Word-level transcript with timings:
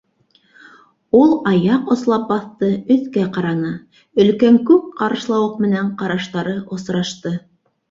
Ул 1.19 1.33
аяҡ 1.51 1.91
ослап 1.95 2.23
баҫты, 2.31 2.69
өҫкә 2.95 3.27
ҡараны 3.37 3.71
—өлкән 4.25 4.59
күк 4.73 4.89
ҡарышлауыҡ 5.05 5.63
менән 5.69 5.95
ҡараштары 6.03 6.59
осрашты. 6.81 7.37